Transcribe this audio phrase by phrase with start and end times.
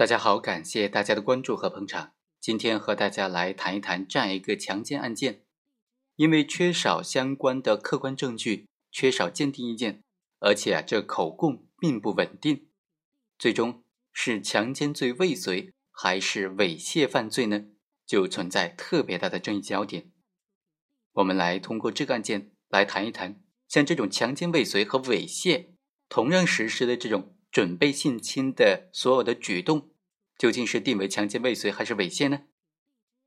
[0.00, 2.14] 大家好，感谢大家的关注和捧场。
[2.40, 5.42] 今天和大家来谈一谈这样一个强奸案件，
[6.16, 10.02] 因为缺少相关的客观证据，缺少鉴定意见，
[10.38, 12.68] 而且啊，这口供并不稳定，
[13.38, 17.66] 最终是强奸罪未遂还是猥亵犯罪呢？
[18.06, 20.10] 就存在特别大的争议焦点。
[21.12, 25.72] 我们来通过这个案件来谈一谈，像这种强奸未遂和猥亵
[26.08, 27.36] 同样实施的这种。
[27.52, 29.89] 准备性侵的所有的举动，
[30.40, 32.44] 究竟是定为强奸未遂还是猥亵呢？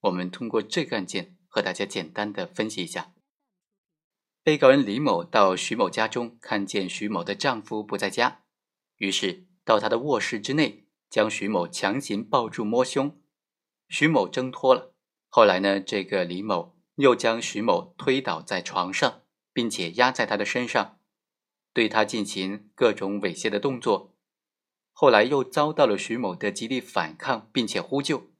[0.00, 3.12] 我们通过这个案件和大家简单的分析一下。
[4.42, 8.44] 被告人李某到徐某家中，看见徐某的丈夫不在家，
[8.96, 13.20] 于是到他的卧室之内，将徐某强行抱住摸胸，
[13.90, 14.94] 徐某挣脱了。
[15.28, 20.98] 后来呢，这个李某又将徐某推倒在床上，并且压在他的身上。
[21.74, 24.13] 对他进行各种猥亵的动作，
[24.96, 28.30] 后来又遭到了徐某的极力反抗，并且呼救，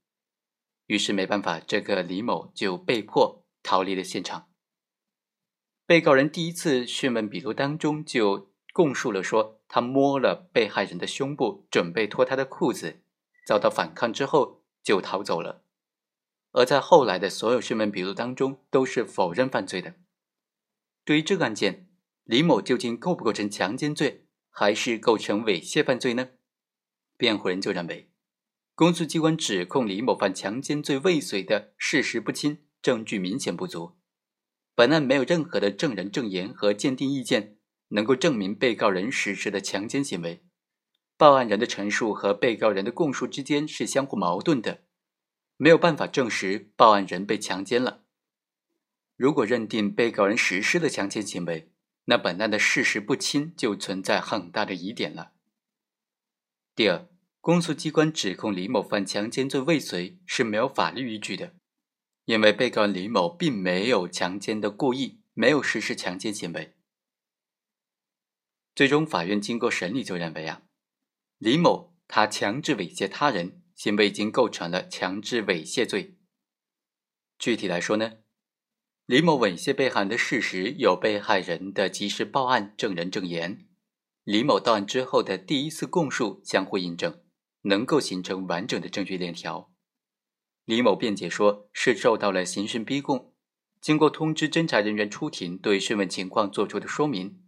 [0.87, 4.49] 于是没办法，这个李某就被迫逃离了现场。
[5.85, 13.03] 被告人第一次讯问笔录当中就供述了说，他摸了被害人的胸部，准备脱他的裤子，
[13.45, 15.65] 遭到反抗之后就逃走了。
[16.53, 19.95] 而在后来的所有讯问笔录当中，都是否认犯罪的。
[21.05, 21.89] 对于这个案件。
[22.27, 26.31] 李某究竟构不构成强奸罪，还是构成猥亵犯罪呢？
[27.17, 28.11] 辩护人就认为，
[28.75, 33.97] 公诉机关指控李某犯强奸罪未遂的事实不清，证据明显不足。
[34.75, 37.57] 本案没有任何的证人证言和鉴定意见
[37.89, 40.43] 能够证明被告人实施的强奸行为。
[41.17, 44.83] 报案人的陈述和被告人的供述之间是相互矛盾的，
[45.57, 48.03] 没有办法证实报案人被强奸了。
[49.17, 51.71] 如果认定被告人实施了强奸行为，
[52.07, 55.34] 那本案的事实不清，就存在很大的疑点了。
[56.77, 57.09] 第二，
[57.41, 61.55] 公诉机关指控李某犯强奸罪未遂是没有法律依据的，
[62.25, 66.75] 因为被告人李某并没有强奸的故意，没有实施强奸行为。
[68.75, 70.63] 最终，法院经过审理就认为啊，
[71.39, 76.17] 李某他强制猥亵他人行为已经构成了强制猥亵罪。
[77.39, 78.15] 具体来说呢？
[79.07, 83.69] 李某猥亵被害人的事实有被害人的及时报案、证人证言，
[84.25, 87.21] 李某到案之后的第一次供述相互印证，
[87.63, 89.71] 能够形成完整的证据链条。
[90.65, 93.35] 李某辩解说是受到了刑讯逼供，
[93.83, 97.43] 经过通知侦查人员出庭对讯问情况作出的说明，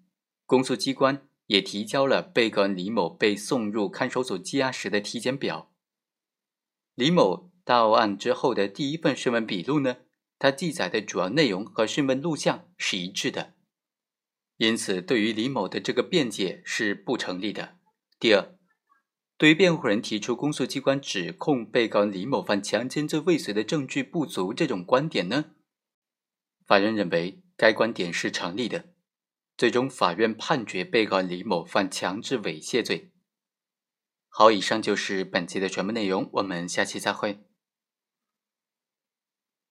[0.44, 5.72] 公诉机关也提交了被告人李某被送入看守所羁押时的体检表。
[6.94, 9.96] 李某到案之后的第一份讯问笔录呢？
[10.38, 13.54] 他记载的主要内容和讯问录像是一致的，
[14.56, 17.76] 因此对于李某的这个辩解是不成立的。
[18.18, 18.56] 第二，
[19.36, 25.52] 对于辩护人提出公诉机关指控被告人李某犯强奸罪未遂的证据不足这种观点呢，
[26.64, 28.94] 法院认为该观点是成立的，
[29.58, 33.12] 最终法院判决被告李某犯强制猥亵罪。
[34.28, 37.40] 好，以上就是本期的全部内容，我们下期再会。